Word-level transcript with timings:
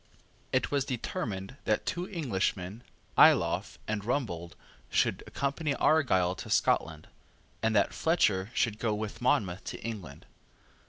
It 0.51 0.71
was 0.71 0.83
determined 0.83 1.57
that 1.65 1.85
two 1.85 2.09
Englishmen, 2.09 2.81
Ayloffe 3.19 3.77
and 3.87 4.03
Rumbold, 4.03 4.53
should 4.89 5.23
accompany 5.27 5.75
Argyle 5.75 6.33
to 6.37 6.49
Scotland, 6.49 7.07
and 7.61 7.75
that 7.75 7.93
Fletcher 7.93 8.49
should 8.55 8.79
go 8.79 8.95
with 8.95 9.21
Monmouth 9.21 9.63
to 9.65 9.79
England. 9.83 10.25